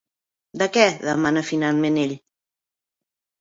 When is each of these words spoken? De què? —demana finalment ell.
De 0.61 0.67
què? 0.77 0.85
—demana 1.01 1.43
finalment 1.51 2.01
ell. 2.05 2.17